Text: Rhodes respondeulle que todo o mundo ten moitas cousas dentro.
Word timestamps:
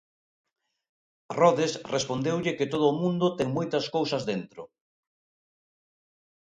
Rhodes 1.37 1.73
respondeulle 1.95 2.55
que 2.57 2.69
todo 2.73 2.85
o 2.89 2.97
mundo 3.01 3.25
ten 3.37 3.47
moitas 3.57 3.85
cousas 3.95 4.23
dentro. 4.31 4.61